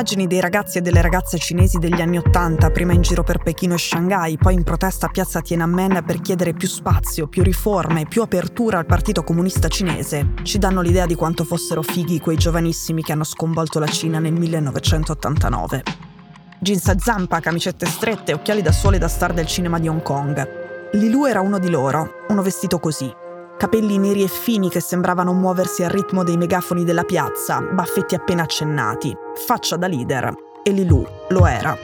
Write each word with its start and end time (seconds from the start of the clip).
immagini 0.00 0.26
dei 0.26 0.40
ragazzi 0.40 0.78
e 0.78 0.80
delle 0.80 1.02
ragazze 1.02 1.36
cinesi 1.36 1.76
degli 1.76 2.00
anni 2.00 2.16
Ottanta, 2.16 2.70
prima 2.70 2.94
in 2.94 3.02
giro 3.02 3.22
per 3.22 3.36
Pechino 3.36 3.74
e 3.74 3.78
Shanghai, 3.78 4.38
poi 4.38 4.54
in 4.54 4.62
protesta 4.62 5.04
a 5.04 5.08
piazza 5.10 5.42
Tiananmen 5.42 6.02
per 6.06 6.22
chiedere 6.22 6.54
più 6.54 6.68
spazio, 6.68 7.26
più 7.26 7.42
riforme, 7.42 8.06
più 8.08 8.22
apertura 8.22 8.78
al 8.78 8.86
Partito 8.86 9.22
Comunista 9.22 9.68
Cinese, 9.68 10.32
ci 10.42 10.56
danno 10.56 10.80
l'idea 10.80 11.04
di 11.04 11.14
quanto 11.14 11.44
fossero 11.44 11.82
fighi 11.82 12.18
quei 12.18 12.38
giovanissimi 12.38 13.02
che 13.02 13.12
hanno 13.12 13.24
sconvolto 13.24 13.78
la 13.78 13.88
Cina 13.88 14.18
nel 14.20 14.32
1989. 14.32 15.82
Jeans 16.58 16.88
a 16.88 16.98
zampa, 16.98 17.40
camicette 17.40 17.84
strette, 17.84 18.32
occhiali 18.32 18.62
da 18.62 18.72
sole 18.72 18.96
da 18.96 19.08
star 19.08 19.34
del 19.34 19.46
cinema 19.46 19.78
di 19.78 19.88
Hong 19.88 20.00
Kong. 20.00 20.92
Lilu 20.92 21.26
era 21.26 21.42
uno 21.42 21.58
di 21.58 21.68
loro, 21.68 22.24
uno 22.28 22.40
vestito 22.40 22.78
così, 22.78 23.12
capelli 23.60 23.98
neri 23.98 24.22
e 24.22 24.28
fini 24.28 24.70
che 24.70 24.80
sembravano 24.80 25.34
muoversi 25.34 25.84
al 25.84 25.90
ritmo 25.90 26.24
dei 26.24 26.38
megafoni 26.38 26.82
della 26.82 27.04
piazza, 27.04 27.60
baffetti 27.60 28.14
appena 28.14 28.44
accennati, 28.44 29.14
faccia 29.46 29.76
da 29.76 29.86
leader, 29.86 30.32
e 30.62 30.70
Lilu 30.70 31.06
lo 31.28 31.46
era. 31.46 31.76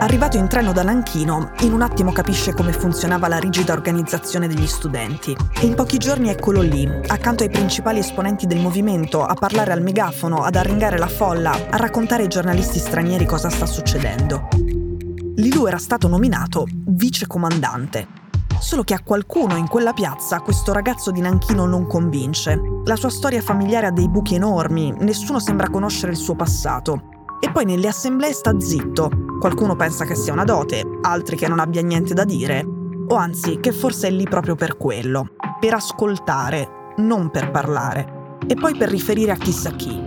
Arrivato 0.00 0.36
in 0.36 0.48
treno 0.48 0.74
da 0.74 0.82
Nanchino, 0.82 1.52
in 1.60 1.72
un 1.72 1.80
attimo 1.80 2.12
capisce 2.12 2.52
come 2.52 2.74
funzionava 2.74 3.26
la 3.26 3.38
rigida 3.38 3.72
organizzazione 3.72 4.48
degli 4.48 4.66
studenti. 4.66 5.34
E 5.62 5.64
in 5.64 5.76
pochi 5.76 5.96
giorni 5.96 6.28
eccolo 6.28 6.60
lì, 6.60 6.86
accanto 7.06 7.42
ai 7.42 7.48
principali 7.48 8.00
esponenti 8.00 8.46
del 8.46 8.60
movimento, 8.60 9.24
a 9.24 9.32
parlare 9.32 9.72
al 9.72 9.80
megafono, 9.80 10.42
ad 10.42 10.56
arringare 10.56 10.98
la 10.98 11.08
folla, 11.08 11.52
a 11.70 11.78
raccontare 11.78 12.24
ai 12.24 12.28
giornalisti 12.28 12.78
stranieri 12.78 13.24
cosa 13.24 13.48
sta 13.48 13.64
succedendo. 13.64 14.48
Lilu 15.36 15.64
era 15.64 15.78
stato 15.78 16.06
nominato 16.06 16.66
vice 16.84 17.26
comandante 17.26 18.20
Solo 18.62 18.84
che 18.84 18.94
a 18.94 19.02
qualcuno 19.02 19.56
in 19.56 19.66
quella 19.66 19.92
piazza 19.92 20.40
questo 20.40 20.72
ragazzo 20.72 21.10
di 21.10 21.20
Nanchino 21.20 21.66
non 21.66 21.88
convince. 21.88 22.58
La 22.84 22.94
sua 22.94 23.10
storia 23.10 23.42
familiare 23.42 23.88
ha 23.88 23.90
dei 23.90 24.08
buchi 24.08 24.36
enormi, 24.36 24.94
nessuno 25.00 25.40
sembra 25.40 25.68
conoscere 25.68 26.12
il 26.12 26.16
suo 26.16 26.36
passato. 26.36 27.08
E 27.40 27.50
poi 27.50 27.64
nelle 27.64 27.88
assemblee 27.88 28.32
sta 28.32 28.58
zitto. 28.60 29.10
Qualcuno 29.40 29.74
pensa 29.74 30.04
che 30.04 30.14
sia 30.14 30.32
una 30.32 30.44
dote, 30.44 30.80
altri 31.00 31.34
che 31.34 31.48
non 31.48 31.58
abbia 31.58 31.82
niente 31.82 32.14
da 32.14 32.22
dire. 32.22 32.64
O 33.08 33.16
anzi, 33.16 33.58
che 33.58 33.72
forse 33.72 34.06
è 34.06 34.10
lì 34.12 34.24
proprio 34.24 34.54
per 34.54 34.76
quello. 34.76 35.34
Per 35.58 35.74
ascoltare, 35.74 36.94
non 36.98 37.30
per 37.30 37.50
parlare. 37.50 38.38
E 38.46 38.54
poi 38.54 38.76
per 38.76 38.88
riferire 38.88 39.32
a 39.32 39.36
chissà 39.36 39.72
chi. 39.72 40.02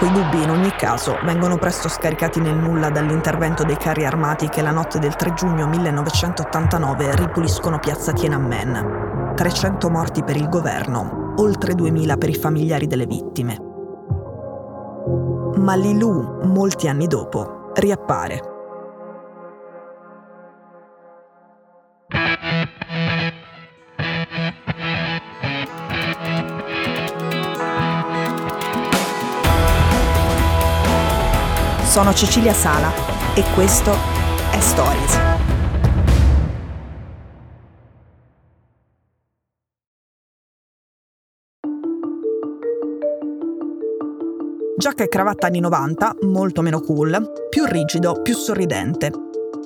Quei 0.00 0.12
dubbi 0.12 0.42
in 0.42 0.48
ogni 0.48 0.70
caso 0.70 1.18
vengono 1.24 1.58
presto 1.58 1.90
scaricati 1.90 2.40
nel 2.40 2.54
nulla 2.54 2.88
dall'intervento 2.88 3.64
dei 3.64 3.76
carri 3.76 4.06
armati 4.06 4.48
che 4.48 4.62
la 4.62 4.70
notte 4.70 4.98
del 4.98 5.14
3 5.14 5.34
giugno 5.34 5.66
1989 5.66 7.16
ripuliscono 7.16 7.78
piazza 7.78 8.14
Tiananmen. 8.14 9.34
300 9.36 9.90
morti 9.90 10.24
per 10.24 10.36
il 10.36 10.48
governo, 10.48 11.34
oltre 11.36 11.74
2000 11.74 12.16
per 12.16 12.30
i 12.30 12.34
familiari 12.34 12.86
delle 12.86 13.04
vittime. 13.04 13.58
Ma 15.56 15.74
Lilu, 15.74 16.44
molti 16.44 16.88
anni 16.88 17.06
dopo, 17.06 17.70
riappare 17.74 18.49
Sono 31.90 32.14
Cecilia 32.14 32.52
Sala 32.52 32.92
e 33.34 33.42
questo 33.52 33.90
è 34.52 34.60
Stories. 34.60 35.18
Giacca 44.76 45.02
e 45.02 45.08
cravatta 45.08 45.48
anni 45.48 45.58
90, 45.58 46.18
molto 46.20 46.62
meno 46.62 46.80
cool, 46.80 47.48
più 47.48 47.64
rigido, 47.64 48.22
più 48.22 48.36
sorridente. 48.36 49.10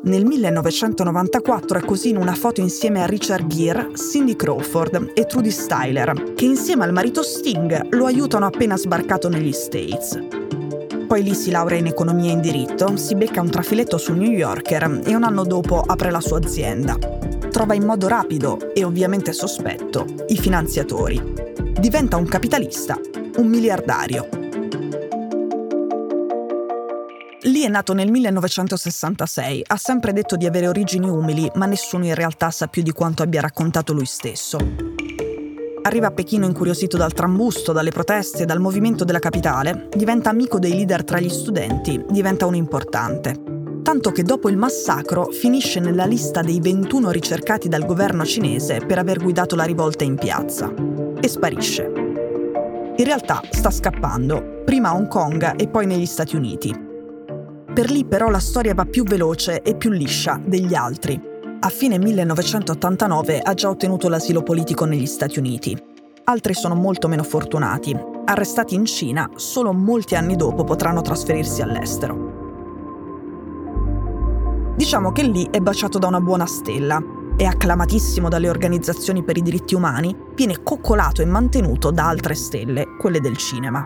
Nel 0.04 0.24
1994 0.24 1.78
è 1.80 1.84
così 1.84 2.08
in 2.08 2.16
una 2.16 2.34
foto 2.34 2.62
insieme 2.62 3.02
a 3.02 3.06
Richard 3.06 3.46
Gere, 3.48 3.90
Cindy 3.96 4.34
Crawford 4.34 5.10
e 5.12 5.26
Trudy 5.26 5.50
Styler, 5.50 6.32
che 6.34 6.46
insieme 6.46 6.84
al 6.84 6.92
marito 6.94 7.22
Sting 7.22 7.94
lo 7.94 8.06
aiutano 8.06 8.46
appena 8.46 8.78
sbarcato 8.78 9.28
negli 9.28 9.52
States. 9.52 10.43
Poi 11.06 11.22
lì 11.22 11.34
si 11.34 11.50
laurea 11.50 11.78
in 11.78 11.86
economia 11.86 12.30
e 12.30 12.32
in 12.32 12.40
diritto, 12.40 12.96
si 12.96 13.14
becca 13.14 13.40
un 13.40 13.50
trafiletto 13.50 13.98
sul 13.98 14.16
New 14.16 14.30
Yorker 14.30 15.02
e 15.04 15.14
un 15.14 15.22
anno 15.22 15.44
dopo 15.44 15.80
apre 15.80 16.10
la 16.10 16.20
sua 16.20 16.38
azienda. 16.38 16.96
Trova 17.50 17.74
in 17.74 17.84
modo 17.84 18.08
rapido 18.08 18.72
e 18.74 18.84
ovviamente 18.84 19.32
sospetto 19.32 20.06
i 20.28 20.36
finanziatori. 20.36 21.20
Diventa 21.78 22.16
un 22.16 22.26
capitalista, 22.26 22.98
un 23.36 23.46
miliardario. 23.46 24.28
Lì 27.42 27.62
è 27.62 27.68
nato 27.68 27.92
nel 27.92 28.10
1966, 28.10 29.64
ha 29.66 29.76
sempre 29.76 30.14
detto 30.14 30.36
di 30.36 30.46
avere 30.46 30.66
origini 30.66 31.08
umili, 31.08 31.50
ma 31.56 31.66
nessuno 31.66 32.06
in 32.06 32.14
realtà 32.14 32.50
sa 32.50 32.68
più 32.68 32.82
di 32.82 32.92
quanto 32.92 33.22
abbia 33.22 33.42
raccontato 33.42 33.92
lui 33.92 34.06
stesso. 34.06 35.03
Arriva 35.86 36.06
a 36.06 36.12
Pechino 36.12 36.46
incuriosito 36.46 36.96
dal 36.96 37.12
trambusto, 37.12 37.72
dalle 37.72 37.90
proteste, 37.90 38.46
dal 38.46 38.58
movimento 38.58 39.04
della 39.04 39.18
capitale, 39.18 39.88
diventa 39.94 40.30
amico 40.30 40.58
dei 40.58 40.72
leader 40.72 41.04
tra 41.04 41.20
gli 41.20 41.28
studenti, 41.28 42.02
diventa 42.08 42.46
un 42.46 42.54
importante. 42.54 43.38
Tanto 43.82 44.10
che 44.10 44.22
dopo 44.22 44.48
il 44.48 44.56
massacro 44.56 45.26
finisce 45.26 45.80
nella 45.80 46.06
lista 46.06 46.40
dei 46.40 46.58
21 46.58 47.10
ricercati 47.10 47.68
dal 47.68 47.84
governo 47.84 48.24
cinese 48.24 48.78
per 48.78 48.98
aver 48.98 49.18
guidato 49.18 49.56
la 49.56 49.64
rivolta 49.64 50.04
in 50.04 50.14
piazza. 50.14 50.72
E 51.20 51.28
sparisce. 51.28 51.82
In 52.96 53.04
realtà 53.04 53.42
sta 53.50 53.70
scappando, 53.70 54.62
prima 54.64 54.88
a 54.88 54.94
Hong 54.94 55.08
Kong 55.08 55.60
e 55.60 55.68
poi 55.68 55.84
negli 55.84 56.06
Stati 56.06 56.34
Uniti. 56.34 56.74
Per 57.74 57.90
lì 57.90 58.06
però 58.06 58.30
la 58.30 58.40
storia 58.40 58.72
va 58.72 58.86
più 58.86 59.04
veloce 59.04 59.60
e 59.60 59.76
più 59.76 59.90
liscia 59.90 60.40
degli 60.42 60.74
altri 60.74 61.32
a 61.64 61.70
fine 61.70 61.98
1989 61.98 63.40
ha 63.40 63.54
già 63.54 63.70
ottenuto 63.70 64.10
l'asilo 64.10 64.42
politico 64.42 64.84
negli 64.84 65.06
Stati 65.06 65.38
Uniti. 65.38 65.74
Altri 66.24 66.52
sono 66.52 66.74
molto 66.74 67.08
meno 67.08 67.22
fortunati. 67.22 67.96
Arrestati 68.26 68.74
in 68.74 68.84
Cina, 68.84 69.30
solo 69.36 69.72
molti 69.72 70.14
anni 70.14 70.36
dopo 70.36 70.64
potranno 70.64 71.00
trasferirsi 71.00 71.62
all'estero. 71.62 72.32
Diciamo 74.76 75.10
che 75.12 75.22
lì 75.22 75.48
è 75.50 75.60
baciato 75.60 75.98
da 75.98 76.06
una 76.06 76.20
buona 76.20 76.44
stella, 76.44 77.02
è 77.34 77.44
acclamatissimo 77.44 78.28
dalle 78.28 78.50
organizzazioni 78.50 79.22
per 79.22 79.38
i 79.38 79.42
diritti 79.42 79.74
umani, 79.74 80.14
viene 80.34 80.62
coccolato 80.62 81.22
e 81.22 81.26
mantenuto 81.26 81.90
da 81.90 82.08
altre 82.08 82.34
stelle, 82.34 82.94
quelle 82.98 83.20
del 83.20 83.38
cinema. 83.38 83.82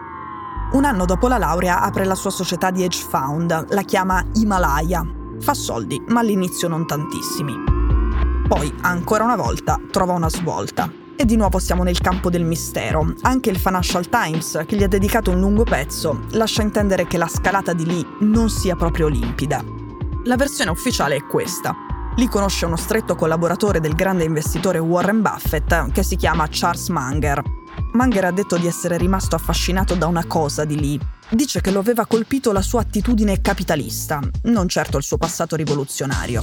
Un 0.72 0.84
anno 0.84 1.04
dopo 1.04 1.28
la 1.28 1.38
laurea 1.38 1.80
apre 1.80 2.04
la 2.04 2.16
sua 2.16 2.30
società 2.30 2.72
di 2.72 2.82
hedge 2.82 3.06
fund, 3.08 3.72
la 3.72 3.82
chiama 3.82 4.24
Himalaya, 4.34 5.17
Fa 5.40 5.54
soldi, 5.54 6.02
ma 6.08 6.20
all'inizio 6.20 6.68
non 6.68 6.86
tantissimi. 6.86 7.54
Poi, 8.46 8.72
ancora 8.82 9.24
una 9.24 9.36
volta, 9.36 9.80
trova 9.90 10.12
una 10.12 10.28
svolta. 10.28 10.90
E 11.16 11.24
di 11.24 11.36
nuovo 11.36 11.58
siamo 11.58 11.82
nel 11.82 11.98
campo 12.00 12.30
del 12.30 12.44
mistero. 12.44 13.12
Anche 13.22 13.50
il 13.50 13.58
Financial 13.58 14.08
Times, 14.08 14.62
che 14.66 14.76
gli 14.76 14.82
ha 14.82 14.88
dedicato 14.88 15.30
un 15.30 15.40
lungo 15.40 15.64
pezzo, 15.64 16.20
lascia 16.30 16.62
intendere 16.62 17.06
che 17.06 17.18
la 17.18 17.28
scalata 17.28 17.72
di 17.72 17.84
Lee 17.84 18.06
non 18.20 18.48
sia 18.50 18.76
proprio 18.76 19.08
limpida. 19.08 19.64
La 20.24 20.36
versione 20.36 20.70
ufficiale 20.70 21.16
è 21.16 21.24
questa. 21.24 21.74
Lee 22.16 22.28
conosce 22.28 22.66
uno 22.66 22.76
stretto 22.76 23.14
collaboratore 23.14 23.80
del 23.80 23.94
grande 23.94 24.24
investitore 24.24 24.78
Warren 24.78 25.22
Buffett 25.22 25.92
che 25.92 26.02
si 26.02 26.16
chiama 26.16 26.46
Charles 26.50 26.88
Munger. 26.88 27.42
Munger 27.92 28.24
ha 28.24 28.32
detto 28.32 28.56
di 28.56 28.66
essere 28.66 28.96
rimasto 28.96 29.36
affascinato 29.36 29.94
da 29.94 30.06
una 30.06 30.26
cosa 30.26 30.64
di 30.64 30.78
Lee, 30.78 30.98
dice 31.30 31.60
che 31.60 31.70
lo 31.70 31.80
aveva 31.80 32.06
colpito 32.06 32.52
la 32.52 32.62
sua 32.62 32.80
attitudine 32.80 33.40
capitalista, 33.40 34.20
non 34.44 34.68
certo 34.68 34.96
il 34.96 35.02
suo 35.02 35.18
passato 35.18 35.56
rivoluzionario. 35.56 36.42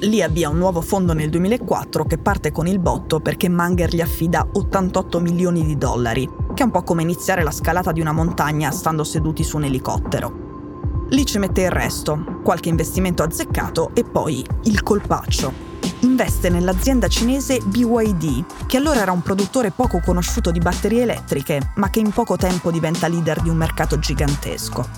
Lì 0.00 0.22
avvia 0.22 0.50
un 0.50 0.58
nuovo 0.58 0.82
fondo 0.82 1.14
nel 1.14 1.30
2004 1.30 2.04
che 2.04 2.18
parte 2.18 2.52
con 2.52 2.66
il 2.66 2.78
botto 2.78 3.20
perché 3.20 3.48
Manger 3.48 3.94
gli 3.94 4.02
affida 4.02 4.46
88 4.52 5.20
milioni 5.20 5.64
di 5.64 5.78
dollari, 5.78 6.28
che 6.54 6.62
è 6.62 6.66
un 6.66 6.70
po' 6.70 6.82
come 6.82 7.02
iniziare 7.02 7.42
la 7.42 7.50
scalata 7.50 7.92
di 7.92 8.00
una 8.00 8.12
montagna 8.12 8.70
stando 8.70 9.04
seduti 9.04 9.42
su 9.42 9.56
un 9.56 9.64
elicottero. 9.64 11.06
Lì 11.10 11.24
ci 11.24 11.38
mette 11.38 11.62
il 11.62 11.70
resto, 11.70 12.40
qualche 12.42 12.68
investimento 12.68 13.22
azzeccato 13.22 13.92
e 13.94 14.04
poi 14.04 14.44
il 14.64 14.82
colpaccio, 14.82 15.52
investe 16.00 16.48
nell'azienda 16.48 17.08
cinese 17.08 17.60
BYD, 17.60 18.66
che 18.66 18.76
allora 18.76 19.00
era 19.00 19.12
un 19.12 19.22
produttore 19.22 19.70
poco 19.70 20.00
conosciuto 20.00 20.50
di 20.50 20.58
batterie 20.58 21.02
elettriche, 21.02 21.72
ma 21.76 21.90
che 21.90 22.00
in 22.00 22.10
poco 22.10 22.36
tempo 22.36 22.70
diventa 22.70 23.08
leader 23.08 23.40
di 23.40 23.48
un 23.48 23.56
mercato 23.56 23.98
gigantesco. 23.98 24.88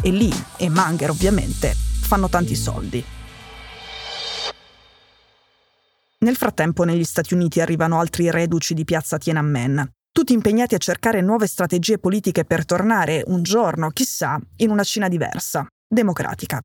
E 0.00 0.10
lì, 0.10 0.32
e 0.56 0.68
Manger 0.68 1.10
ovviamente, 1.10 1.74
fanno 1.74 2.28
tanti 2.28 2.54
soldi. 2.54 3.04
Nel 6.18 6.36
frattempo 6.36 6.84
negli 6.84 7.04
Stati 7.04 7.34
Uniti 7.34 7.60
arrivano 7.60 7.98
altri 7.98 8.30
reduci 8.30 8.74
di 8.74 8.84
piazza 8.84 9.18
Tiananmen, 9.18 9.90
tutti 10.12 10.32
impegnati 10.32 10.74
a 10.74 10.78
cercare 10.78 11.20
nuove 11.20 11.46
strategie 11.46 11.98
politiche 11.98 12.44
per 12.44 12.64
tornare 12.64 13.24
un 13.26 13.42
giorno, 13.42 13.90
chissà, 13.90 14.38
in 14.58 14.70
una 14.70 14.84
Cina 14.84 15.08
diversa, 15.08 15.66
democratica. 15.88 16.60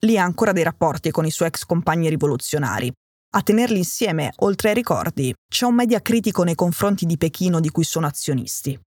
Lì 0.00 0.16
ha 0.16 0.22
ancora 0.22 0.52
dei 0.52 0.62
rapporti 0.62 1.10
con 1.10 1.26
i 1.26 1.30
suoi 1.30 1.48
ex 1.48 1.64
compagni 1.64 2.08
rivoluzionari. 2.08 2.92
A 3.30 3.42
tenerli 3.42 3.78
insieme, 3.78 4.32
oltre 4.38 4.68
ai 4.68 4.74
ricordi, 4.74 5.34
c'è 5.50 5.66
un 5.66 5.74
media 5.74 6.00
critico 6.00 6.44
nei 6.44 6.54
confronti 6.54 7.04
di 7.04 7.18
Pechino 7.18 7.58
di 7.58 7.70
cui 7.70 7.84
sono 7.84 8.06
azionisti. 8.06 8.78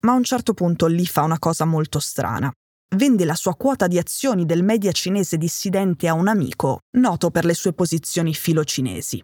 Ma 0.00 0.12
a 0.12 0.16
un 0.16 0.24
certo 0.24 0.54
punto 0.54 0.86
Li 0.86 1.06
fa 1.06 1.22
una 1.22 1.38
cosa 1.38 1.66
molto 1.66 1.98
strana. 1.98 2.50
Vende 2.96 3.24
la 3.24 3.34
sua 3.34 3.54
quota 3.54 3.86
di 3.86 3.98
azioni 3.98 4.46
del 4.46 4.64
media 4.64 4.92
cinese 4.92 5.36
dissidente 5.36 6.08
a 6.08 6.14
un 6.14 6.26
amico, 6.26 6.80
noto 6.96 7.30
per 7.30 7.44
le 7.44 7.54
sue 7.54 7.74
posizioni 7.74 8.34
filo-cinesi. 8.34 9.22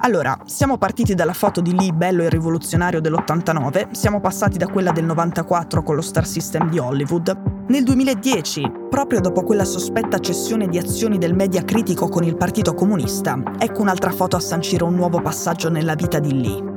Allora, 0.00 0.38
siamo 0.44 0.78
partiti 0.78 1.14
dalla 1.14 1.32
foto 1.32 1.60
di 1.60 1.74
Lee 1.74 1.92
bello 1.92 2.22
e 2.22 2.28
rivoluzionario 2.28 3.00
dell'89, 3.00 3.90
siamo 3.90 4.20
passati 4.20 4.56
da 4.56 4.68
quella 4.68 4.92
del 4.92 5.04
94 5.04 5.82
con 5.82 5.96
lo 5.96 6.02
Star 6.02 6.24
System 6.24 6.70
di 6.70 6.78
Hollywood. 6.78 7.36
Nel 7.66 7.82
2010, 7.82 8.62
proprio 8.88 9.20
dopo 9.20 9.42
quella 9.42 9.64
sospetta 9.64 10.20
cessione 10.20 10.68
di 10.68 10.78
azioni 10.78 11.18
del 11.18 11.34
media 11.34 11.64
critico 11.64 12.08
con 12.08 12.22
il 12.22 12.36
Partito 12.36 12.74
Comunista, 12.74 13.42
ecco 13.58 13.82
un'altra 13.82 14.12
foto 14.12 14.36
a 14.36 14.40
sancire 14.40 14.84
un 14.84 14.94
nuovo 14.94 15.20
passaggio 15.20 15.68
nella 15.68 15.96
vita 15.96 16.20
di 16.20 16.40
Lee. 16.40 16.76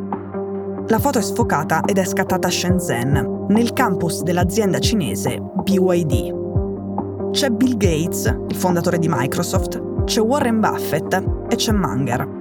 La 0.88 1.00
foto 1.00 1.19
è 1.19 1.21
sfocata 1.21 1.81
ed 1.85 2.00
è 2.00 2.03
scattata 2.03 2.47
a 2.47 2.51
Shenzhen, 2.51 3.45
nel 3.50 3.71
campus 3.73 4.23
dell'azienda 4.23 4.79
cinese 4.79 5.39
BYD. 5.63 7.29
C'è 7.29 7.50
Bill 7.50 7.77
Gates, 7.77 8.35
il 8.47 8.56
fondatore 8.56 8.97
di 8.97 9.07
Microsoft, 9.07 10.03
c'è 10.06 10.19
Warren 10.21 10.59
Buffett 10.59 11.23
e 11.47 11.56
c'è 11.56 11.71
Munger, 11.71 12.39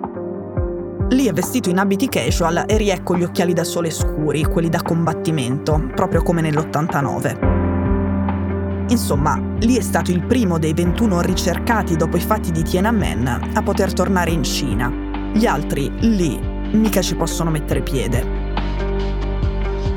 Lì 1.10 1.26
è 1.26 1.32
vestito 1.32 1.70
in 1.70 1.78
abiti 1.78 2.08
casual 2.08 2.66
e 2.68 2.76
riecco 2.76 3.16
gli 3.16 3.24
occhiali 3.24 3.52
da 3.52 3.64
sole 3.64 3.90
scuri, 3.90 4.44
quelli 4.44 4.68
da 4.68 4.80
combattimento, 4.80 5.90
proprio 5.92 6.22
come 6.22 6.40
nell'89. 6.40 8.86
Insomma, 8.90 9.36
lì 9.58 9.76
è 9.76 9.80
stato 9.80 10.12
il 10.12 10.24
primo 10.24 10.60
dei 10.60 10.72
21 10.72 11.20
ricercati 11.20 11.96
dopo 11.96 12.16
i 12.16 12.20
fatti 12.20 12.52
di 12.52 12.62
Tiananmen 12.62 13.50
a 13.54 13.62
poter 13.62 13.92
tornare 13.92 14.30
in 14.30 14.44
Cina. 14.44 14.88
Gli 15.32 15.46
altri, 15.46 15.90
lì, 15.98 16.38
mica 16.72 17.02
ci 17.02 17.16
possono 17.16 17.50
mettere 17.50 17.82
piede. 17.82 18.24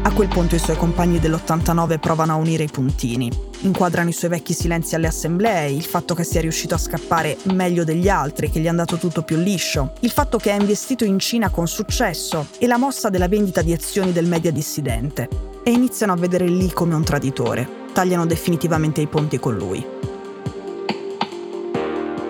A 0.05 0.11
quel 0.11 0.27
punto 0.27 0.55
i 0.55 0.59
suoi 0.59 0.75
compagni 0.75 1.17
dell'89 1.17 1.97
provano 1.97 2.33
a 2.33 2.35
unire 2.35 2.63
i 2.63 2.69
puntini. 2.69 3.31
Inquadrano 3.61 4.09
i 4.09 4.13
suoi 4.13 4.31
vecchi 4.31 4.53
silenzi 4.53 4.95
alle 4.95 5.07
assemblee, 5.07 5.71
il 5.71 5.85
fatto 5.85 6.13
che 6.13 6.25
sia 6.25 6.41
riuscito 6.41 6.75
a 6.75 6.77
scappare 6.77 7.37
meglio 7.53 7.85
degli 7.85 8.09
altri, 8.09 8.49
che 8.49 8.59
gli 8.59 8.65
è 8.65 8.69
andato 8.69 8.97
tutto 8.97 9.21
più 9.21 9.37
liscio, 9.37 9.93
il 10.01 10.11
fatto 10.11 10.37
che 10.37 10.51
ha 10.51 10.59
investito 10.59 11.05
in 11.05 11.19
Cina 11.19 11.49
con 11.49 11.67
successo 11.67 12.47
e 12.59 12.67
la 12.67 12.77
mossa 12.77 13.09
della 13.09 13.29
vendita 13.29 13.61
di 13.61 13.71
azioni 13.71 14.11
del 14.11 14.27
media 14.27 14.51
dissidente. 14.51 15.29
E 15.63 15.71
iniziano 15.71 16.11
a 16.11 16.17
vedere 16.17 16.47
lì 16.47 16.69
come 16.73 16.95
un 16.95 17.03
traditore. 17.05 17.65
Tagliano 17.93 18.25
definitivamente 18.25 18.99
i 18.99 19.07
ponti 19.07 19.39
con 19.39 19.55
lui. 19.55 19.85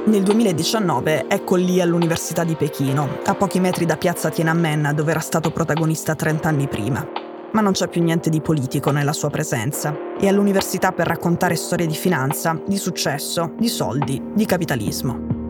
Nel 0.06 0.22
2019 0.22 1.26
ecco 1.28 1.56
lì 1.56 1.82
all'Università 1.82 2.44
di 2.44 2.54
Pechino, 2.54 3.18
a 3.26 3.34
pochi 3.34 3.60
metri 3.60 3.88
da 3.88 3.98
piazza 3.98 4.30
Tiananmen 4.30 4.92
dove 4.94 5.10
era 5.10 5.22
stato 5.22 5.50
protagonista 5.50 6.14
30 6.14 6.48
anni 6.48 6.68
prima 6.68 7.23
ma 7.54 7.62
non 7.62 7.72
c'è 7.72 7.88
più 7.88 8.04
niente 8.04 8.30
di 8.30 8.42
politico 8.42 8.92
nella 8.92 9.14
sua 9.14 9.30
presenza. 9.30 9.96
È 10.20 10.28
all'università 10.28 10.92
per 10.92 11.08
raccontare 11.08 11.56
storie 11.56 11.88
di 11.88 11.96
finanza, 11.96 12.60
di 12.68 12.78
successo, 12.78 13.54
di 13.58 13.68
soldi, 13.68 14.22
di 14.36 14.46
capitalismo. 14.46 15.42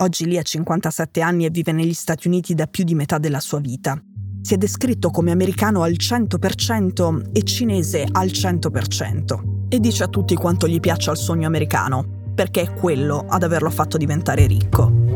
Oggi 0.00 0.24
lì 0.24 0.38
ha 0.38 0.42
57 0.42 1.20
anni 1.20 1.44
e 1.44 1.50
vive 1.50 1.72
negli 1.72 1.92
Stati 1.92 2.26
Uniti 2.26 2.54
da 2.54 2.66
più 2.66 2.84
di 2.84 2.94
metà 2.94 3.18
della 3.18 3.40
sua 3.40 3.58
vita. 3.58 4.00
Si 4.42 4.54
è 4.54 4.56
descritto 4.56 5.10
come 5.10 5.30
americano 5.30 5.82
al 5.82 5.92
100% 5.92 7.32
e 7.32 7.42
cinese 7.42 8.06
al 8.10 8.28
100%. 8.28 9.68
E 9.68 9.78
dice 9.78 10.04
a 10.04 10.08
tutti 10.08 10.34
quanto 10.36 10.66
gli 10.66 10.80
piaccia 10.80 11.10
il 11.10 11.18
sogno 11.18 11.46
americano, 11.46 12.32
perché 12.34 12.62
è 12.62 12.72
quello 12.72 13.26
ad 13.28 13.42
averlo 13.42 13.68
fatto 13.68 13.98
diventare 13.98 14.46
ricco. 14.46 15.09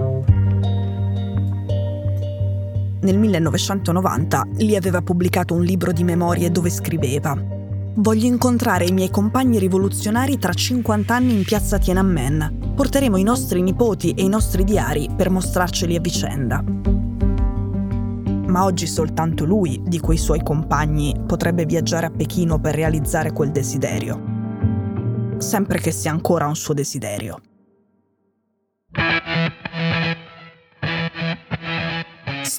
Nel 3.05 3.19
1990 3.19 4.49
Lee 4.57 4.77
aveva 4.77 5.01
pubblicato 5.01 5.55
un 5.55 5.63
libro 5.63 5.93
di 5.93 6.05
memorie 6.05 6.51
dove 6.51 6.71
scriveva 6.71 7.55
Voglio 7.97 8.27
incontrare 8.27 8.87
i 8.87 8.93
miei 8.93 9.09
compagni 9.09 9.61
rivoluzionari 9.61 10.37
tra 10.37 10.53
50 10.53 11.15
anni 11.15 11.33
in 11.35 11.45
piazza 11.45 11.79
Tiananmen. 11.79 12.73
Porteremo 12.75 13.17
i 13.17 13.23
nostri 13.23 13.63
nipoti 13.63 14.11
e 14.15 14.25
i 14.25 14.29
nostri 14.29 14.65
diari 14.65 15.09
per 15.17 15.31
mostrarceli 15.31 15.95
a 15.95 16.01
vicenda. 16.01 16.65
Ma 18.47 18.65
oggi 18.65 18.89
soltanto 18.89 19.45
lui, 19.45 19.81
di 19.85 20.01
quei 20.01 20.19
suoi 20.19 20.43
compagni, 20.43 21.15
potrebbe 21.25 21.67
viaggiare 21.67 22.07
a 22.07 22.11
Pechino 22.11 22.59
per 22.59 22.75
realizzare 22.75 23.33
quel 23.33 23.53
desiderio. 23.53 24.21
Sempre 25.39 25.79
che 25.79 25.93
sia 25.93 26.11
ancora 26.11 26.49
un 26.49 26.57
suo 26.57 26.75
desiderio. 26.75 27.39